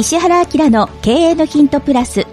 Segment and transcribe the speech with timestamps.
[0.00, 2.26] 石原明の経営のヒントプラス。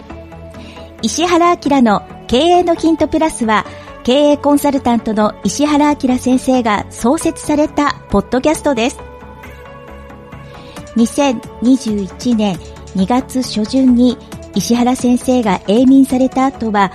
[1.01, 3.65] 石原明の経営のヒントプラスは
[4.05, 8.99] 経営コンサルタントの石原明先生が創設されたポッドキャストです。
[10.95, 12.55] 2021年
[12.95, 14.17] 2月初旬に
[14.55, 16.93] 石原先生が永眠された後は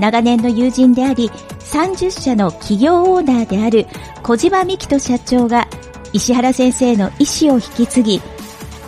[0.00, 1.28] 長年の友人であり
[1.60, 3.86] 30社の企業オーナーである
[4.24, 5.68] 小島美希人社長が
[6.12, 8.22] 石原先生の意思を引き継ぎ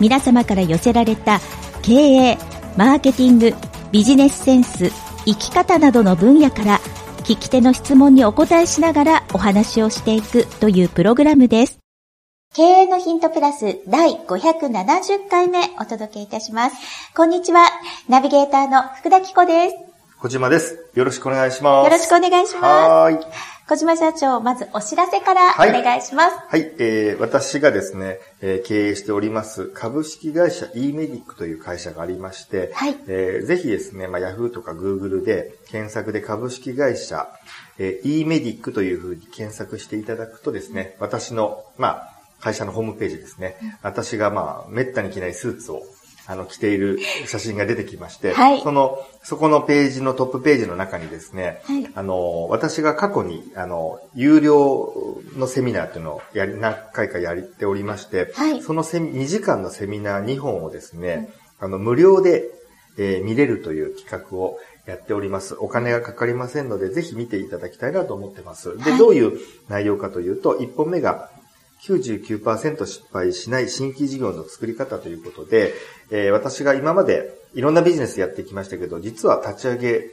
[0.01, 1.39] 皆様から寄せられた
[1.83, 2.37] 経営、
[2.75, 3.53] マーケティング、
[3.91, 4.89] ビジネスセンス、
[5.25, 6.79] 生き方などの分野から
[7.19, 11.77] 聞き手の質問にお答えしながらお話をしていくというプログラムです。
[12.55, 16.77] 経営のヒントプラス第570回目お届けいたします。
[17.15, 17.67] こんにちは。
[18.09, 19.90] ナビゲーターの福田紀子です。
[20.21, 20.77] 小島です。
[20.93, 21.85] よろしくお願いします。
[21.85, 22.63] よろしくお願いします。
[22.63, 23.19] はい。
[23.67, 26.35] 小島社長、まずお知らせからお願いします。
[26.47, 37.27] はい、はい、えー、私がですね、えー、経営しております株式会社 e メディックという会社がありまして、はい、えー、ぜひですね、まあ、Yahoo とか Google で検索で株式会社、
[37.79, 43.57] えー、e メディックというふうに検索していただくとですね、私の、まあ、会社のホームページですね。
[43.81, 45.81] 私がまあ、めったに着ないスーツを
[46.31, 54.93] あの、着ている写真が出てきまして、はい、その、そこのページのトップページの中にですね、はい、あの、私が過去に、あの、有料
[55.35, 61.29] のセミナーっていうのをやり、何回かやっておりまして、はい、そのセミ、2時間のセミナー2本をですね、
[61.59, 62.45] あの、無料で、
[62.97, 65.55] えー、見れるという企画をやっております。
[65.59, 68.77] お金がかかりませんので、ぜひ見ていただきたいなと思ってます。
[68.77, 71.29] で、どういう内容かというと、1本目が、
[71.83, 75.73] 99%失敗しない新規事業の作り方ということで、
[76.11, 80.09] えー、私が今までいろんなビジネスやってきましたけど、実は立ち上げ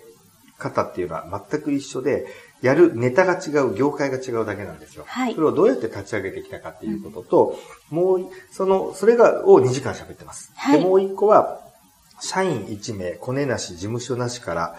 [0.58, 2.26] 方っていうのは全く一緒で、
[2.60, 5.04] やるネタが違う、業界が違うだけなんですよ。
[5.06, 5.34] はい。
[5.34, 7.58] それをどうやって立ち上げてきたかっていうことと、
[7.92, 10.52] うん、もう、その、それが、を2時間喋ってます。
[10.56, 10.80] はい。
[10.80, 11.60] で、もう1個は、
[12.20, 14.76] 社員1名、コネなし、事務所なしから、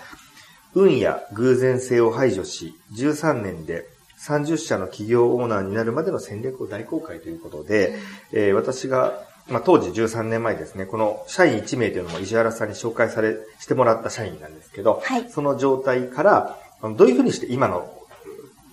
[0.76, 3.88] 運や偶然性を排除し、13年で
[4.19, 7.97] 30社の企業オーナーになるまでの戦略を大公開ということで、
[8.31, 17.91] えー、私が、まあ、当時13年前ですね、この社員1名というのも石原さんに紹介され、してもらった社員なんですけど、はい、その状態から、どういうふうにして今の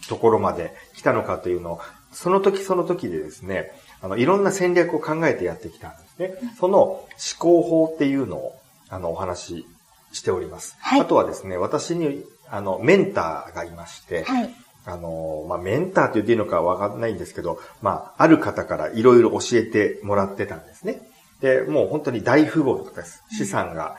[0.08, 1.80] ところまで来たのかというのを、
[2.12, 6.54] その時その時でですね、あの、いろんな戦略を考えてやってきたんですね。
[6.58, 7.06] その思
[7.38, 9.66] 考法っていうのを、あの、お話し
[10.12, 10.76] しております。
[10.80, 14.54] はい、あとはですね、私に、あの、メンターがいまして、はい、
[14.86, 21.02] あの、まあ、メンターって言っていいのかわかんないんですけど、まあ、ある方からいろいろ教えてもらってたんですね。
[21.40, 23.22] で、もう本当に大富豪とかです。
[23.30, 23.96] 資産が、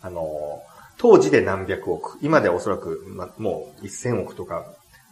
[0.00, 0.62] あの、
[0.96, 4.64] 当時で何百億、今でおそらく、まあ、もう1000億とか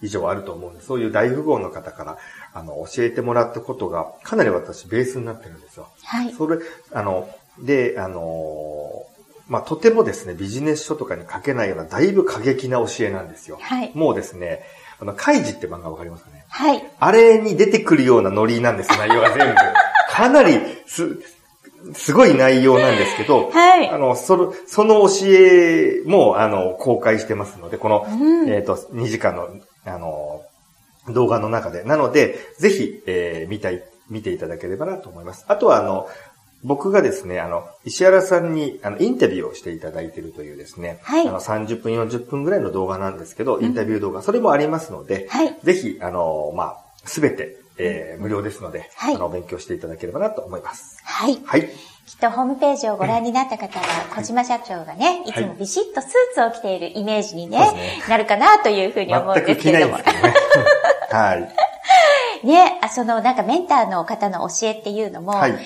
[0.02, 2.18] 以上あると思うんで、そういう大富豪の方から、
[2.54, 5.88] あの、教えてもらったことが、かなり私ベースになってるんですよ。
[6.02, 6.32] はい。
[6.32, 6.58] それ、
[6.92, 7.28] あの、
[7.58, 9.04] で、あの、
[9.48, 13.58] まあ、とてもですね、ビジネス書とかに書けないような、だいぶ過激な教えなんですよ。
[13.60, 13.90] はい。
[13.94, 14.62] もうですね、
[15.00, 16.44] あの、カイジって漫画わかりますかね？
[16.48, 16.84] はい。
[16.98, 19.54] あれに出てくるようなノリなんです、 内容が全部。
[20.10, 21.18] かなり、す、
[21.94, 23.88] すごい内容なんですけど、はい。
[23.88, 29.48] あの、その、その教えも、あの、公開してますので、この、うん、えっ、ー、と、2時間の、
[29.86, 30.42] あの、
[31.08, 31.82] 動画の中で。
[31.84, 35.46] なので、ぜひ、えー、見たい、見ていただければなと思います。
[35.48, 36.08] あとは、あの、
[36.62, 41.26] 僕がですね、あの、石原さんに、あの、インタビューをしていただいているというですね、はい。
[41.26, 45.58] あの、30分、40分ぐらいの動画なんですけど、インタビュー動画、それもありますので、はい。
[45.62, 49.14] ぜひ、あの、まあ、すべて、えー、無料ですので、はい。
[49.14, 51.00] あの、勉強していただければなと思います。
[51.02, 51.40] はい。
[51.44, 51.62] はい。
[52.06, 53.84] きっとホームページをご覧になった方は、
[54.14, 59.96] 小島社長がね、いつもビシッとスーツを着ているイメージにね、ねなるかなというふうに思うんですけれども。
[59.96, 60.04] ね、
[61.10, 61.48] はい。
[62.46, 65.58] ね、あ、その、なんかメンターの方の教えっていうのも、はい、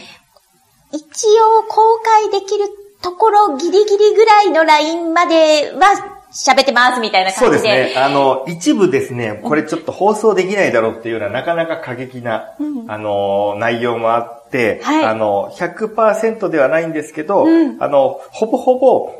[0.94, 2.66] 一応公開できる
[3.02, 7.44] ところギリギリぐらいのラインまでは喋ってますみたいな感じで。
[7.44, 8.00] そうですね。
[8.00, 19.12] あの、一部ですね、これちょっと放送できないだろうっていうような、なかなか過激な、うん、あの、内容もあって、はい、あの、100%ではないんですけど、うん、あの、ほぼほぼ、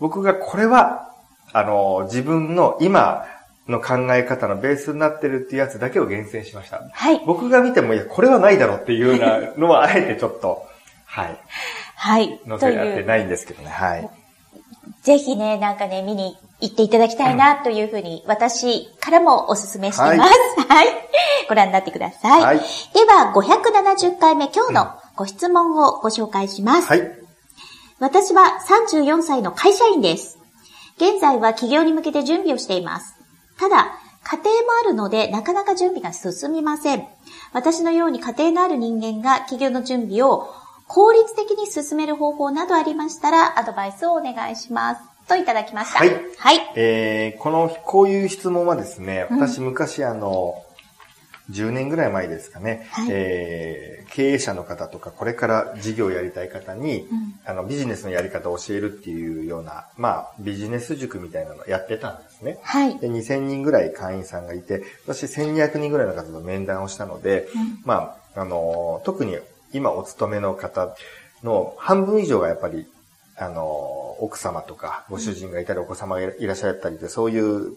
[0.00, 1.08] 僕がこれは、
[1.52, 3.26] あの、自分の今
[3.68, 6.82] の考え方のベースになってるっていうやつだけを厳選しました。
[6.92, 7.20] はい。
[7.26, 10.66] 僕が見ても、いや、これはないだろうっていうようなのは、あえてちょっと、
[11.12, 11.38] はい。
[11.94, 12.40] はい。
[12.48, 13.68] 載せられてないんですけどね。
[13.68, 14.10] はい。
[15.02, 20.00] ぜひね、なんかね、見に行っていただきたいなというふうに、私からもお勧めしてます。
[20.00, 20.18] はい。
[20.68, 20.88] はい。
[21.50, 22.42] ご覧になってください。
[22.42, 22.58] はい。
[22.58, 26.88] では、570回目、今日のご質問をご紹介します。
[26.88, 27.02] はい。
[27.98, 30.38] 私は34歳の会社員です。
[30.96, 33.14] 現在は企業に向けて準備をしています。
[33.60, 37.06] ただ、家庭もあるので、なかなか準備が進みません。
[37.52, 40.48] 私のように家庭のある人間が企業の準備を
[40.94, 45.00] 効率的に進める方法などありましたら、アドバイスをお願いします。
[45.26, 46.00] といただきました。
[46.00, 46.10] はい。
[46.36, 46.72] はい。
[46.76, 50.62] えー、この、こういう質問はですね、私昔あの、
[51.50, 62.58] 10年ぐらい前ですかね、はい、えー、経営者の方とか、これから事業をやりたい方に、うん、あの、ビジネスのやり方を教えるっていうような、まあ、ビジネス塾みたいなのをやってたんですね。
[62.62, 62.98] はい。
[62.98, 69.38] で、2000人ぐらい会員さんがいて、私1200人ぐらいの方と面談をしたので、うん、まあ、あの、特に
[69.72, 70.94] 今お勤めの方
[71.42, 72.86] の半分以上がやっぱり、
[73.36, 73.66] あの、
[74.20, 77.72] 奥様とか、ご主人がいたり、お子様がいらっしゃったりで、そういう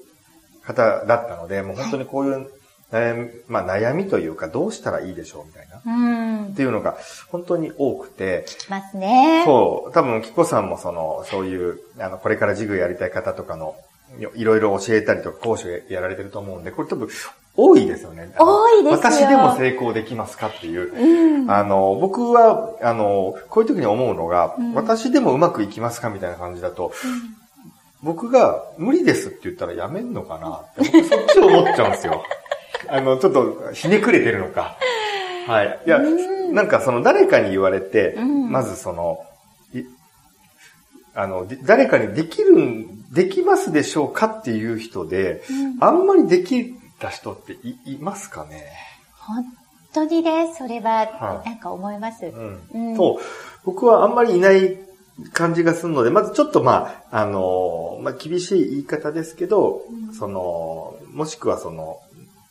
[0.64, 2.52] 方だったので、もう本当にこういう
[2.92, 5.82] 悩み、まあ悩みというか、どうしたらいいでしょうみたいな。
[5.86, 6.46] うん。
[6.48, 6.98] っていうのが
[7.30, 8.46] 本当に多くて。
[8.48, 9.44] 聞きますね。
[9.46, 9.92] そう。
[9.94, 13.76] 多分、キコさんもその、そういう、あの、これから授業やりたい方とかの、
[14.36, 17.10] いろいろ教えたりとか講師やられてると思うんで、これ多分、
[17.58, 18.34] 多いですよね。
[18.38, 20.94] 多いですよ私でも成功できますかっていう。
[20.94, 27.46] うん、あの、僕は、あの、こういう時に思うのが、うん、私でもうまくいきますかみたいな感じだと、うん
[28.06, 32.24] 僕が無理ですって言ったらやめんのかなって、そっちを思っちゃうんですよ。
[32.88, 34.78] あの、ちょっとひねくれてるのか。
[35.48, 35.80] はい。
[35.88, 36.00] いや、
[36.52, 38.16] なんかその誰かに言われて、
[38.50, 39.26] まずその、
[41.16, 45.42] あの、誰かにできる、できますでしょうかっていう人で、
[45.80, 48.66] あんまりできた人っていいますかね？
[49.20, 49.46] 本
[49.94, 52.26] 当にね、それは、なんか思います。
[52.26, 52.96] うん。
[52.98, 53.24] そう。
[53.64, 54.78] 僕はあんまりいない
[55.32, 62.00] 感じがするので、まずちょっとまあ、あの、まあ、厳しい言い方ですけど、うん、その、もしくはその、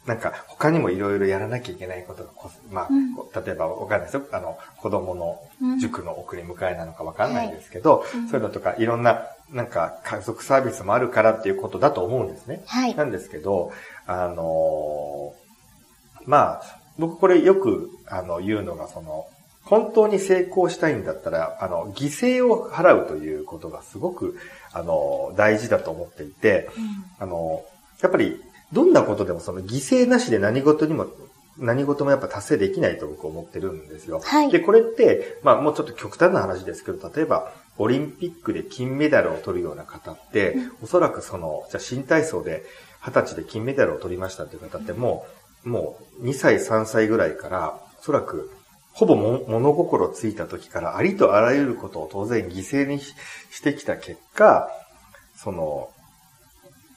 [0.07, 2.31] なんか他にもいろいろやらなきゃいけないことが
[2.71, 3.15] まあ、うん、
[3.45, 4.27] 例えばわかんないですよ。
[4.33, 5.41] あの、子供の
[5.81, 12.63] 塾の送り迎えなのかわかんないですけど、うんはい、そういうのとかいろんな、なんか家族サービスもあるからっていうことだと思うんですね。
[12.67, 12.95] はい。
[12.95, 13.73] なんですけど、
[14.07, 16.63] あのー、まあ、
[16.99, 19.27] 僕これよく、あの、言うのが、その、
[19.65, 24.37] 本当に成功したいんだったら、あの、犠牲を払うということがすごく、
[24.73, 27.63] あの、大事だと思っていて、うん、あの、
[28.03, 28.41] やっぱり
[28.75, 31.07] どんなことでもその犠牲なしで何事にも、
[31.57, 34.21] 何事もやっぱ達成できないと僕思ってるんですよ。
[34.23, 34.51] はい。
[34.51, 42.65] で、これって、まあもうちょっと極端な話ですけど、例えば、オリンピックで金メダルを取るような方って、うん、おそらくその、じゃあ新体操で
[43.03, 45.27] 20歳で金メダルを取りましたっていう方っても
[45.65, 48.51] う、もう2歳3歳ぐらいから、おそらく
[48.93, 53.15] ほぼ物心ついた時からありとあらゆることを当然犠牲にし
[53.63, 54.69] てきた結果、
[55.37, 55.91] その、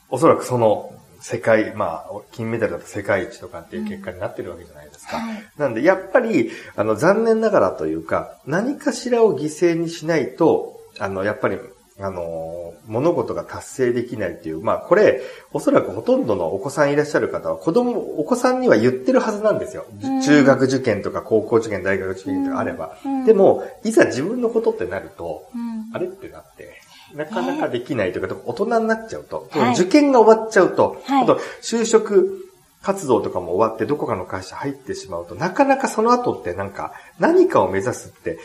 [0.10, 5.18] おそらくその世界、まあ、金メダルだと世界一とかっていう結果になってるわけじゃないですか。
[5.18, 11.58] うんはい、なんで、やっぱり、あの、残念ながらというか、何かしらを犠牲にしないと、あの、やっぱり、
[12.00, 15.22] あの、物事が達成できないっていう、まあ、これ、
[15.52, 19.86] おそらくほとんどのお子さんいらっしゃる方は、子供、お子さんには言ってるはずなんですよ。
[20.04, 22.98] うん、中学受験とか高校受験、大学受験とかあれば。
[23.04, 25.48] うん、でも、いざ自分のことってなると、
[25.92, 26.77] あれってなって、
[27.18, 32.48] なかなかできないというか、大人になっちゃうと、はい、受験が終わっちゃうと、はい、あと就職
[32.84, 38.38] 活動とかも終わってどこかの会社入ってしまうと、なかなかその後ってなんか何かを目指すって、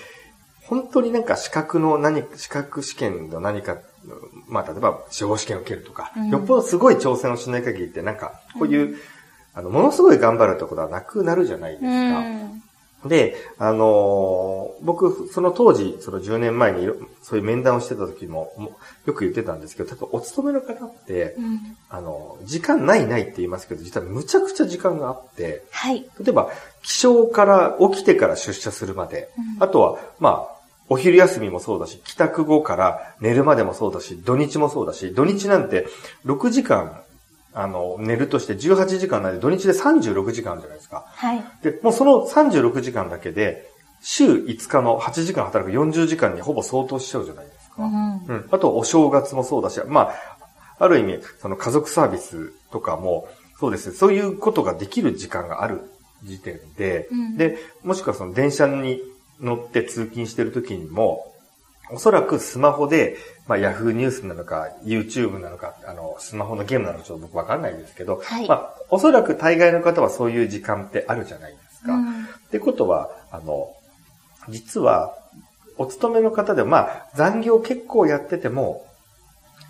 [0.62, 3.76] 本当になんか資格の何、資格試験の何か、
[4.48, 8.96] まあ例えば司法試験を受けるとか、うん、よっぽどすごい挑戦をしない限りってなんか、こういう、うん、
[9.54, 11.88] あの、ものすごい頑張るってことはなくなるじゃないですか。
[11.88, 12.62] うん
[13.04, 16.88] で、あのー、僕、その当時、その10年前に
[17.22, 26.06] そういう面談をしてた時も、もよく言ってたんですけど、多分お勤めの方って、うん、あの、時間ないないって言いますけど、実はむちゃくちゃ時間があって、はい。
[26.20, 26.50] 例えば、
[26.82, 30.52] 起床から起きてから出社するまで、うん、あとは、まあ、
[30.88, 35.86] お昼休みもそうだし、帰宅後から寝るまでもそうだし、土日もそうだし、土日なんて
[36.26, 37.00] 6時間
[37.54, 41.04] あの、寝るとして18時間なんで、土日で36時間じゃないですか。
[41.08, 41.44] はい。
[41.62, 43.68] で、もうその36時間だけで、
[44.02, 47.82] 週5日の8時間働く40時間にほぼ相当しちゃうじゃないですか。
[47.82, 48.26] うん。
[48.26, 48.48] うん。
[48.50, 50.12] あと、お正月もそうだし、まあ、
[50.78, 53.28] ある意味、その家族サービスとかも、
[53.60, 55.82] そうですね、そういうことができる時間がある
[56.24, 59.00] 時点で、うん、で、もしくはその電車に
[59.40, 61.31] 乗って通勤してる時にも、
[61.92, 71.92] おそらくスマホで、まあ、ヤフーニュースなのか、YouTube なのか、あの、スマホのゲームなのかちょっと僕わかんないですけど、はい、まあ、おそらく大概の方はそういう時間ってあるじゃないですか。
[71.92, 73.74] うん、ってことは、あの、
[74.48, 75.14] 実は、
[75.78, 78.86] お勤めの方でも、まあ、残業結構やってても、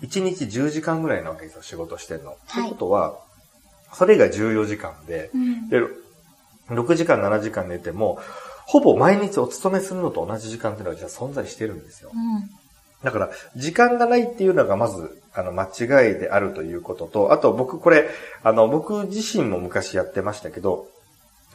[0.01, 2.35] 1日10時間ぐらいなわけですよ、仕事してるの。
[2.47, 3.19] はい、ってことは、
[3.93, 5.81] それが14時間で、うん、で、
[6.69, 8.19] 6時間、7時間寝ても、
[8.65, 12.11] ほぼ毎日お勤めするのと同じ時間っていうのは実は存在してるんですよ。
[12.13, 12.49] うん、
[13.03, 18.09] だから、時間がないっていうのがまず、あの、間違いであるということと、あと僕これ、
[18.43, 20.87] あの、僕自身も昔やってましたけど、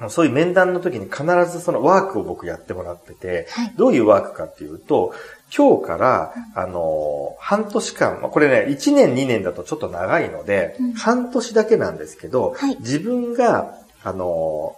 [0.09, 5.13] そういう面談の時に必ずそのワークを僕やってもらってて、はい、どういうワークかっていうと、
[5.55, 13.75] 今日から、あの、半年間、これね、1年2年だとちょっと長いので、うん、半年だけなんですけど、はい、自分が、
[14.05, 14.77] あの、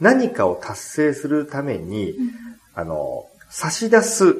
[0.00, 2.30] 何かを達成するために、うん、
[2.74, 4.36] あの、差し出す、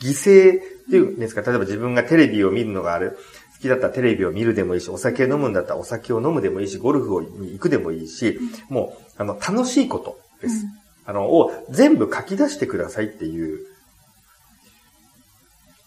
[0.00, 3.18] 犠牲っていうんですか、例えば自分がテレビを見るのがある、
[3.56, 10.64] 好きだったらテレビを見るでもいいし、お酒を飲むんだったらお酒を飲むでもいいし、ゴルフに行くでもいいし、もう、あの、楽しいことです。
[10.64, 10.70] うん、
[11.04, 13.60] あの、を全部書き出してくださいっていう、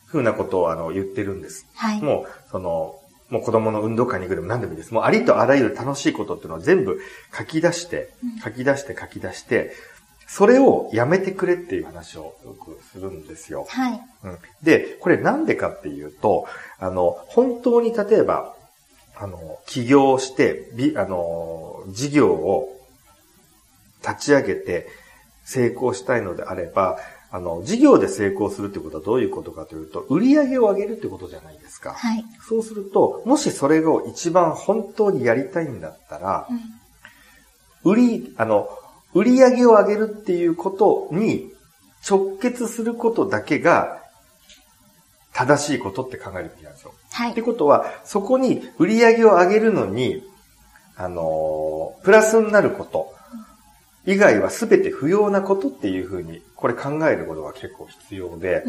[0.05, 1.65] ふうなことをあの、言ってるんです。
[1.73, 2.01] はい。
[2.01, 2.95] もう、その、
[3.33, 4.93] もう子供の運動会に行くでも何でもいいです。
[4.93, 7.01] もうありとあらゆる楽しいことっていうのを全部
[7.35, 8.11] 書き出して、
[8.43, 9.71] 書き出して書き出して、
[10.27, 13.65] それをやめてくれっていう話をよくするんですよ。
[13.67, 14.01] はい。
[14.23, 16.45] うん、で、これなんでかっていうと、
[16.77, 18.55] あの、本当に例えば、
[19.15, 22.79] あの、起業して、び、あの、事業を
[24.07, 24.87] 立ち上げて
[25.43, 26.99] 成功したいのであれば、
[27.33, 31.93] あの、事業で成功するってことはどういうことかというと、売り上げを上げるってことじゃないですか。
[31.93, 32.23] はい。
[32.47, 36.47] そうすると、もしそれを一番本当にやりたいんだったら、
[37.83, 38.69] うん、売り、あの、
[39.15, 41.51] 売り上げを上げるっていうことに
[42.07, 44.03] 直結することだけが
[45.33, 46.93] 正しいことって考えるべきなんですよ。
[47.13, 47.31] はい。
[47.31, 50.21] ってことは、そこに売り上げを上げるのに、
[50.95, 53.12] あのプラスになること
[54.05, 58.63] 以外は全て不要なことっていうふうに、これ考えることが結構必要で、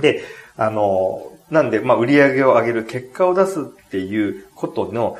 [0.00, 0.22] で、
[0.56, 5.18] あのなんで、まあ、売り上げを上げる結果を出すっていうことの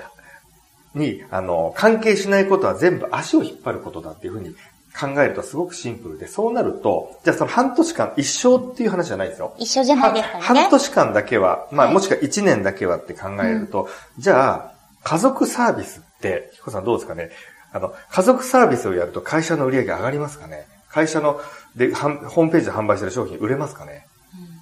[0.95, 4.55] に、あの、関係しないことは全部足を引っ張ることだっていうふうに
[4.99, 9.55] 考えるとすごくシンプルで、そうなると、じゃあその半年間、一生っていう話じゃないですよ。
[9.59, 10.45] 一生じゃないですかね。
[10.45, 14.73] 半年間だけは、まあ、もしくは一年だけはって考えると、うん、じゃあ、
[15.03, 17.31] 家族サービスって、ひこさんどうですかね？
[17.73, 20.67] あの、家族サービスをやると会社の売り上げ上がりますかね？
[20.91, 21.41] 会社の、
[21.75, 24.61] で、ホームページで販売してる商品売れますかね、うん、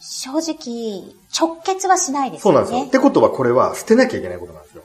[0.00, 2.50] 正直、直結はしないですよね。
[2.50, 2.86] そうなんですよ。
[2.86, 4.82] ってことはこれは捨てなきゃいけないことなんですよ。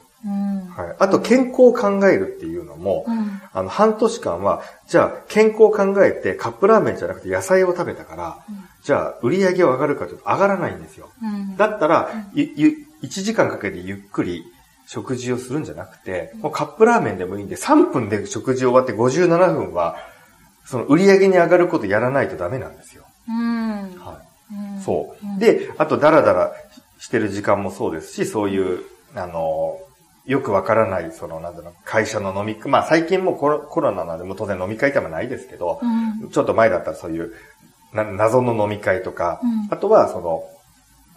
[0.76, 0.96] はい。
[0.98, 11.08] あと、健康を考えるっていうのも、うん、あの、半年間は、じゃあ、健康を考えて、カップラーメンじゃなくて野菜を食べたから、うん、じゃあ、売り上げは上がるかというと、上がらないんですよ。
[11.22, 14.44] うん、だったら、ゆ、ゆ、1時間かけてゆっくり
[14.92, 19.94] 食事をするんじゃなくて、もうカップラーメンでもいいんで、3分で食事終わって57分は、
[20.64, 23.04] その売り上げに上がることやらないとダメなんですよ。
[24.04, 24.20] は
[24.80, 24.82] い。
[24.82, 25.38] そう。
[25.38, 26.52] で、あと、ダラダラ
[26.98, 28.82] してる時間もそうですし、そういう、
[29.14, 29.78] あの、
[30.26, 35.78] よくわからない、その、なんだろう、会社の飲み、まあ最近もコロコロナなので、も当然飲み会ってもないですけど、
[36.20, 37.32] うん、ちょっと前だったらそういう
[37.92, 40.42] な、謎の飲み会とか、うん、あとはその、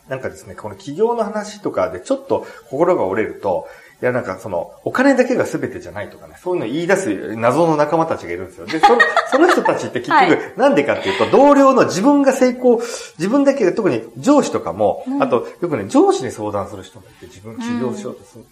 [0.07, 3.67] なんかですね、この企業の話とかでちょっと心が折れると、
[4.03, 8.65] いや、なんかその、お金だけが全てじゃないとかね、そういうのを言い出す謎の仲間たちがいるんですよ。
[8.65, 8.99] で、その、
[9.31, 12.81] その人たちって結局、なんでかっていうと、同僚の自分が成功、
[13.17, 18.43] 自分だけが特に上司とかも、うん、あと、よくね、上司に相談する人もいて、自分起業しようとする。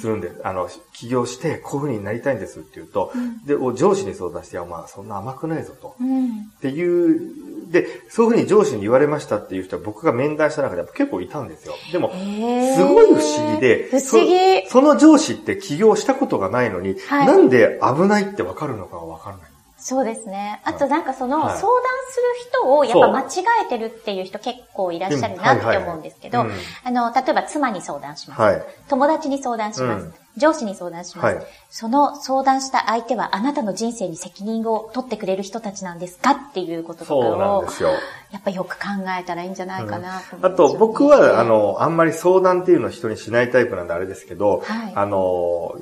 [0.00, 5.96] するんで、あの、起業してこういう風になりたいんですって言うと、うん、で、上司に相談して、いや、まあ、そんな甘くないぞと。
[6.00, 11.74] うん、っていう、で、そういう風に上司に言われましたっていう人は僕が面談した中で結構いたんですよ。
[11.92, 19.46] でも、すごい不思議で、不思議その上司って起業したことがないのに、はい、なんで危ないってわかるのかわからない。
[19.84, 20.62] そうですね。
[20.64, 21.70] あとなんかその、相談する
[22.48, 23.24] 人をやっぱ間違
[23.66, 26.46] えてるっていう人結構いらっしゃるなって思うんですけど、
[26.84, 28.40] あの、例えば妻に相談します。
[28.40, 30.06] はい、友達に相談します。
[30.06, 37.14] うん、上司に相談します、はい、その相談した相手はあなたの人生に責任を取ってくれる人たちなんですかっていうこととか
[37.58, 37.64] を、
[38.32, 38.84] やっぱよく考
[39.18, 45.76] えたらいいんじゃないかなと、ねうん、あと僕は、あの、あんまり相談っていうのを人にしないタイプなんであれですけど、はい、あの、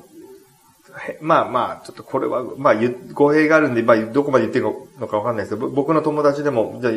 [1.21, 2.75] まあまあ、ちょっとこれは、まあ、
[3.15, 4.67] 語弊があるんで、まあ、どこまで言ってる
[5.03, 6.93] のかわかんないですけど、僕の友達でも、じゃあ、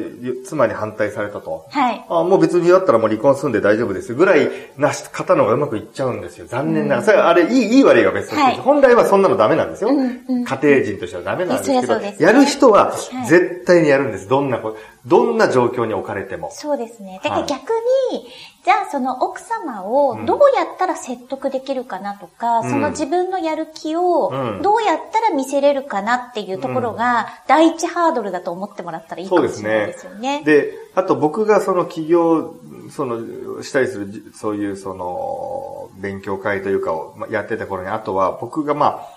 [0.46, 1.66] 妻に反対されたと。
[1.70, 2.06] はい。
[2.08, 6.46] あもう別にだったらもう離婚するんで大丈夫ですぐらいな方の方がうまくいっちゃうんですよ。
[6.48, 7.04] 残念ながら。
[7.04, 9.90] それ、あれ、いい、いい悪いが別として、はい、本来はそんなのダメなんですよ。
[9.90, 12.94] うんうん、家庭人としてはダメなんですけど、やる人は
[13.28, 14.28] 絶対にやるんです。
[14.28, 16.50] どんなこ、どんな状況に置かれても。
[16.52, 17.20] そうですね。
[17.24, 17.70] だから逆
[18.12, 18.28] に、
[18.66, 24.32] じゃあその奥様をどうやったら説得できるかなとか、うん、その自分のやる気を
[24.64, 30.44] どうやったら見せれるかなっていうところが第一ハードルだと思ってもらったらいいかもしれないですよね。
[30.44, 32.54] で、ね、あと僕がその起業、
[32.92, 39.16] その、したりする、そういうその、勉強会というかをやってた頃に、あとは僕がまあ、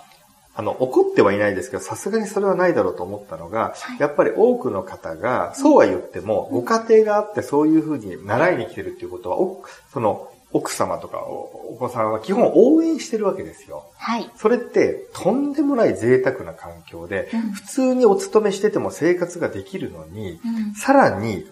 [0.55, 9.37] あの、怒ってはいないですけど、さすがにそれはないだろうと思ったのが、はい、やっぱり多くの方が、そうは言っても、ご家庭があってそういうふうに習いに来てるっていうことは、
[9.91, 13.85] その、奥様とかお子さんは基本応援してるわけですよ。
[13.97, 14.29] はい。
[14.35, 21.45] それってとんでもない贅沢な環境で、うん、普通にお勤めしてても生活ができるのに、うん、さらに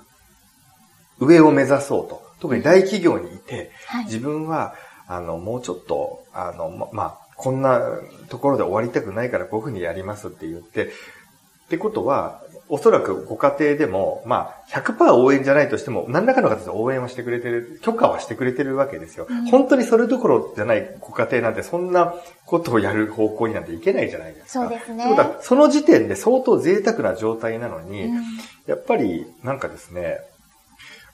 [1.19, 2.25] 上を目指そうと。
[2.39, 4.75] 特に大企業にいて、はい、自分は、
[5.07, 7.81] あの、もうちょっと、あの、ま、まあ、こんな
[8.29, 19.25] ところで終わりたくないからこういうふうにやりますって言って、ってことは、おそらくご家庭でも、まあ、100%応援じゃないとしても、何らかの形で応援はしてくれてる、許可はしてくれてるわけですよ。
[19.29, 22.13] うん、本当にそれどころじゃないご家庭なんて、そんな
[22.45, 24.61] ことをやる方向になんていけないじゃないですか。
[24.61, 25.05] そうですね。
[25.41, 28.21] その時点で相当贅沢な状態なのに、うん、
[28.65, 30.19] やっぱり、なんかですね、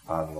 [0.08, 0.36] あのー、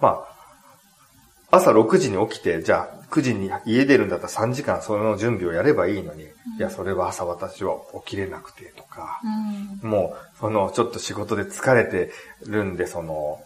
[0.00, 9.18] まあ、朝6時に起きて、じゃあ9時に家出るんだったら3時間その準備をやればいいのに、うん、いや、それは朝私は起きれなくてとか、
[9.82, 12.10] うん、もう、その、ちょっと仕事で疲れて
[12.46, 13.40] るんで、その、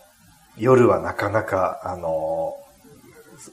[0.59, 2.57] 夜はなかなか、あの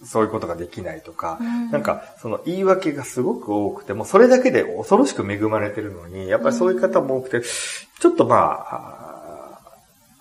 [0.04, 8.66] そういうことができないとか、うん、なんか、その言い訳がすごく多くて、もそれだけで恐ろしく恵まれてるのに、やっぱりそういう方も多くて、ちょっとま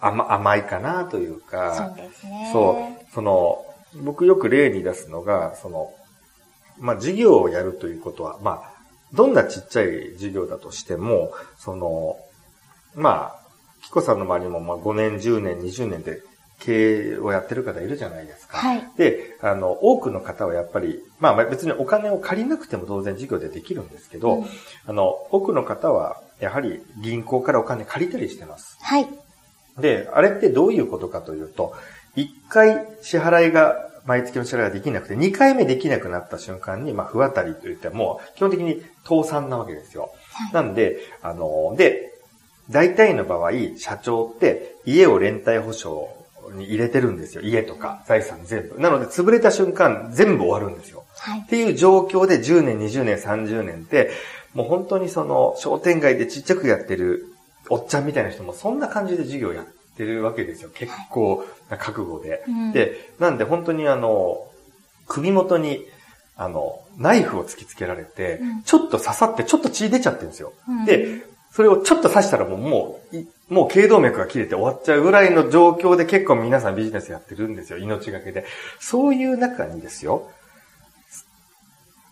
[0.01, 2.51] あ、甘甘いかなというか、そうですね。
[2.53, 2.73] そ
[3.11, 3.65] う、その、
[4.03, 5.95] 僕よく例に出すのが、その、
[6.79, 8.80] まあ、事業をやるということは、まあ、
[9.13, 12.17] どんなちっちゃい事業だとしても、その、
[12.95, 13.41] まあ、
[13.83, 16.23] キコさんの周りもまあ5年、10年、20年で
[16.61, 18.59] 経営をやってる方いるじゃないですか。
[18.59, 18.87] はい。
[18.97, 24.47] で、あの、多くの方はやっぱり、まあ別にお金を借りなくても当然事業でできるんですけど、うん、
[24.87, 28.77] あの、多くの方はやはり銀行からお金借りたりしてます。
[28.81, 29.09] はい。
[29.79, 31.75] で、あれってどういうことかというと、
[32.17, 40.13] 1回支払いが、毎月の支払いができなくて、2回目できなくなった瞬間に、まあ、不当たりといっても、基本的に倒産なわけですよ。
[40.33, 42.13] はい、なんで、あの、で、
[42.71, 46.09] 大体の場合、社長って家を連帯保証
[46.53, 47.43] に入れてるんですよ。
[47.43, 48.81] 家とか財産全部。
[48.81, 51.05] なので、潰れた瞬間、全部終わるんですよ。
[51.17, 54.11] はい、っていう状況で10年、20年、30年って、
[54.55, 57.27] もう本当にその、商店街でちっちゃくやってる
[57.71, 59.67] おっちゃんみたいな人もそんな感じで授業やっ
[60.01, 60.71] てるわけですよ。
[60.73, 62.43] 結構な覚悟で。
[62.49, 64.47] うん、で、なんで本当にあの、
[65.07, 65.87] 首元に、
[66.37, 70.53] あの、ナイフを突きつけられて、うん、ちょっと刺さってちょっと血出ちゃってるんですよ。
[70.69, 77.79] うん、で、それをちょっと刺したらもう、もう、もう頸動脈が切れて終わっちゃうぐらいの状況で結構皆さんビジネスやってるんですよ。
[77.79, 78.47] 命がけで。
[78.79, 80.31] そういう中にですよ。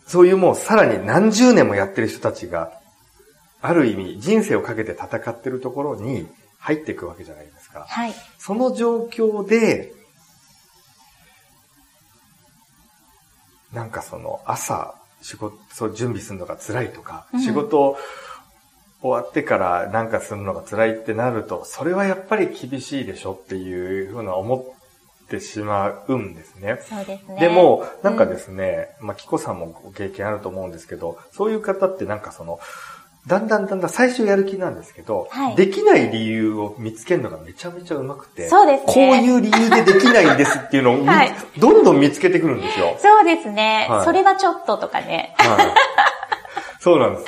[0.05, 2.73] そういうもうさらに何十年もやってる人たちが
[3.61, 6.27] ある意味人生をかけて戦ってるところに
[6.59, 7.93] 入っていくわけじゃないですか。
[7.93, 8.13] はい。
[8.37, 9.93] その状況で、
[13.73, 17.97] なんかその朝仕事、そう準備するのが辛いとか、うん、仕事
[19.01, 24.75] 終わってからなんかするのが辛いってなると、それはやっぱり厳しいでしょっていうふうな思
[25.25, 26.79] ってしまうんですね。
[26.87, 27.39] そうですね。
[27.39, 32.59] でも、なんかですね、うん、まあ、キコさんもご経験あると思うんですけど、そういう方ってなんかその、
[33.29, 38.93] だんだんだんだん最初やる気なんですけど、はい、できない理由を見つけるのがめちゃめちゃうまくて、そうですね。
[38.93, 42.97] こういう理由でできないんですっていうのを、 はい、どんどん見つけてくるんですよ。
[42.97, 43.85] そうですね。
[43.87, 45.35] はい、それはちょっととかね。
[45.37, 45.67] はい、
[46.79, 47.27] そうなんですよ。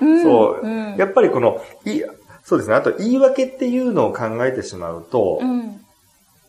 [0.00, 2.02] うん、そう、うん、やっぱりこの、い
[2.42, 2.76] そうですね。
[2.76, 5.84] あと言い訳っていうのを考えてしまうと、うん、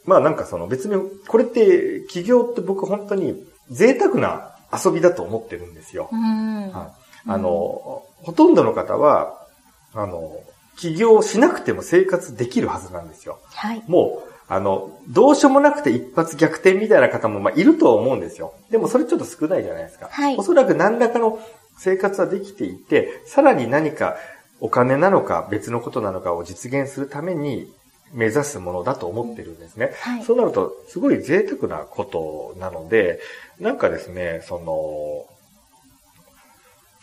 [0.06, 0.96] まあなんかその別に、
[1.28, 6.08] これって企業って僕本当に贅沢な遊びだと思ってるんですよ。
[6.14, 9.46] うんはい、あの、ほとんどの方は、
[9.94, 10.38] あの、
[10.78, 13.40] 起業しなくても生活できるはずなんですよ。
[13.54, 13.84] はい。
[13.88, 18.54] もう、あの、どうしようもなくて一発逆転みたいな方も、まあ、いるとは思うんですよ。
[18.70, 20.08] でもそれちょっと少ないじゃないですか。
[20.12, 20.38] はい。
[20.38, 21.40] おそらく何らかの
[21.78, 24.18] 生活はできていて、さらに何か
[24.60, 27.74] お金なのか別のことなのかを実現するために
[28.14, 29.94] 目指すものだと思ってるんですね。
[30.00, 30.24] はい。
[30.24, 33.20] そうなると、すごい贅沢なことなので、
[33.60, 35.35] なんかですね、その、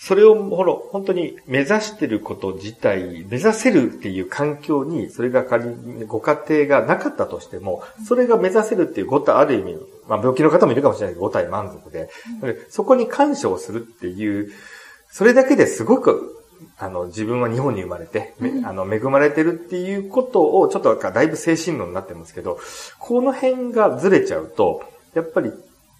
[0.04, 9.76] それを、ほら、本当に目指してること自体、目指せるっていう環境に、それが仮にご家庭がなかったとしても、それが目指せるっていうご体、ある意味、
[10.08, 12.10] まあ病気の方もいるかもしれないけど、ご体満足で、
[12.68, 14.50] そこに感謝をするっていう、
[15.08, 16.34] それだけですごく、
[16.78, 18.34] あの、自分は日本に生まれて、
[18.64, 22.58] あの、恵まれてるっていうことを、ちょっとだいぶ精神論になってますけど、
[22.98, 24.82] この辺がずれちゃうと、
[25.14, 25.52] やっぱり、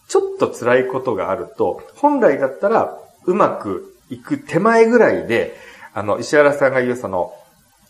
[0.09, 5.57] ちょっと辛いことがあると、本来だったら、うまく行く手前ぐらいで、
[5.95, 7.35] あの、石原さんが言うその、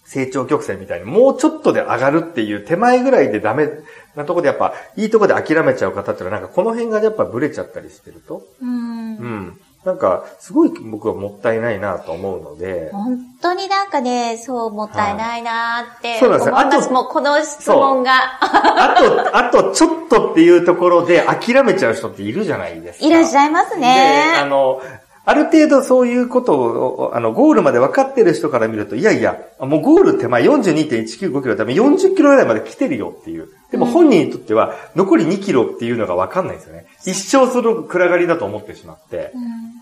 [0.05, 3.69] 成長曲線みたいに、もうちょっとで上がるっていう手前ぐらいでダメ
[4.15, 8.43] なとこでやっぱ、いいとこで諦めちゃう方っていうのはなんかこの辺がやっぱブレちゃったりしてると。
[8.61, 9.17] うん。
[9.17, 9.61] うん。
[9.85, 12.91] なんか、すごい僕はもったいないなと思うので。
[12.93, 16.21] 本当になんかね、そうもったいないなって思い。
[16.21, 16.59] そうなんですよ。
[16.59, 18.13] あと、もうこの質問が。
[18.41, 23.07] あと、あとちょっとっていうところで諦めちゃう人っているじゃないですか。
[23.07, 24.33] いらっしゃいますね。
[24.35, 24.81] で、あの、
[25.25, 33.49] ある程度そういうことを、あの、ゴールまで分かってる人から見ると、いやいや、もうゴール手前42.195キロだめ40キロぐらいまで来てるよっていう。
[33.71, 36.87] でも本人にとっては、残り2キロっていうのが分かんないんですよね。
[37.07, 39.33] 一生その暗がりだと思ってしまって。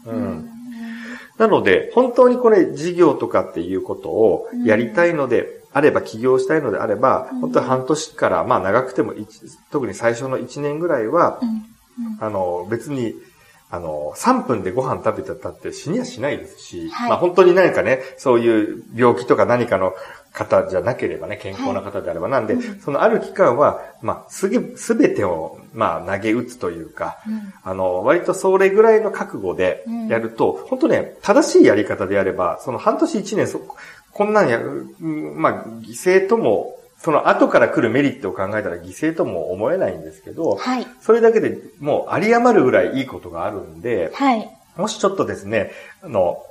[0.07, 0.51] うん。
[1.39, 9.15] なので、本当にこれ事業とかっていうことをやりたいので、あれば起業したいのであれば、本当に半年から、まあ長くても、
[9.71, 11.41] 特に最初の1年ぐらいは、
[12.21, 13.15] あの、別に、
[13.71, 19.93] あの、3分でご飯食べちゃったって死にはしないですし、はい、まあ本当に何かね、そういう病気とか何かの
[20.33, 33.61] 方じゃなければね、健康な方であれば、はい、なんで、うん、そのある期間は、まあ、すげ、すべてを、まあ、投げ打つというか、うん、あの、割とそれぐらいの覚悟でやると、うん、本当ね、正しいやり方であれば、その半年一年、そ、
[34.13, 34.61] こんなんや、
[35.01, 45.71] まあ、犠牲とも、その後から来るメリットを考えたら犠牲とも思えないんですけど、はい、それだけでもう有り余るぐらいいいことがあるんで、はい、もしちょっとですね、
[46.03, 46.45] あの、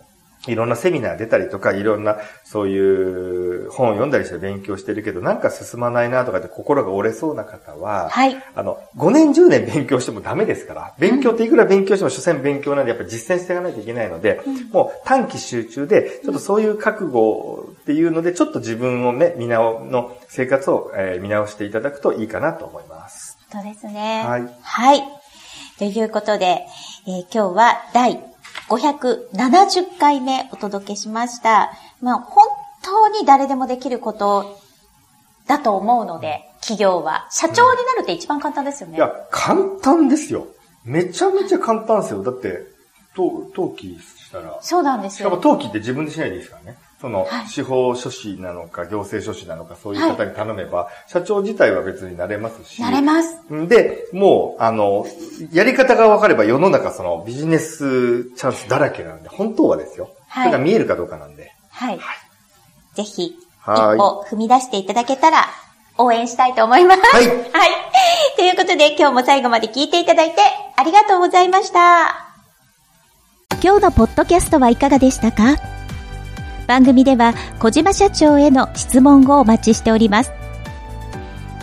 [0.47, 8.37] いろんなセミナー出たりとか、いろんなそういう本を読んだりして勉強してるけど、なんか進まないなとかって心が折れそうな方は、はい。
[8.55, 23.37] あの、5年10年勉強してもダメですから、勉強っていくら勉強しても所詮勉強なんでやっぱ実践していかないといけないので、うん、もう短期集中で、ちょっとそういう覚悟っていうので、ちょっと自分をね、見直、の生活を、えー、見直していただくといいかなと思います。
[23.51, 24.23] そうですね。
[24.25, 24.49] はい。
[24.61, 25.03] はい。
[25.77, 26.65] ということで、
[27.07, 28.28] えー、今日は第
[28.69, 31.71] 570回目お届けしました。
[32.01, 32.47] まあ、本
[32.83, 34.59] 当に誰でもできること
[35.47, 37.27] だと思うので、企業は。
[37.31, 38.97] 社長になるって一番簡単ですよね。
[38.97, 40.47] いや、簡単ですよ。
[40.85, 42.23] めちゃめちゃ簡単ですよ。
[42.23, 42.67] だって、
[43.17, 44.59] 登記したら。
[44.61, 45.29] そうなんですよ。
[45.29, 46.77] しかも登記って自分でしないでいいですからね。
[47.01, 52.81] その、司法書士なのか、行政書士なのか、そういう方に頼めば、はい、社長自体は別になれますし。
[52.81, 53.37] なれます。
[53.69, 55.05] で、もう、あの、
[55.53, 60.09] やり方が分かれば世の中そのビジネスチャンスだらけなんで、本当はですよ。
[60.27, 60.49] はい。
[60.49, 61.53] それが見えるかどうかなんで。
[61.71, 61.97] はい。
[61.97, 63.35] はい、ぜひ、一
[63.65, 65.45] 歩踏み出していただけたら、
[65.97, 67.01] 応援したいと思います。
[67.01, 67.27] はい。
[67.27, 67.37] はい。
[68.35, 70.41] ということで、今日も最後まで聞いていただいて、
[70.75, 72.25] ありがとうございました。
[73.61, 75.78] 今日のポッドキャストはいかがでしたか？
[76.69, 80.31] 番組では小島社長への質問をお待ちしております。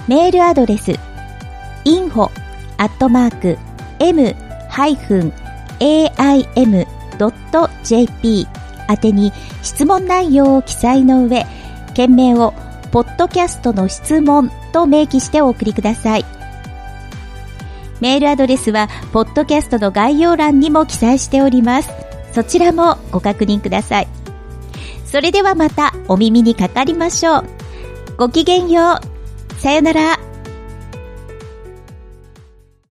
[0.08, 0.94] メールアドレス
[1.84, 2.28] info
[2.76, 3.56] アットマーク
[4.00, 4.36] m-aim.jp
[8.88, 11.46] 宛てに質問内容を記載の上、
[11.94, 12.52] 件名を
[12.90, 16.24] ポッドキャストの質問と明記してお送りください。
[18.00, 21.90] メールアドレスは、ポッドキャストの概要欄にも記載しております。
[22.32, 24.15] そちらもご確認ください。
[25.10, 27.44] それではまたお耳にかかりましょう。
[28.16, 29.54] ごきげんよう。
[29.60, 30.25] さよなら。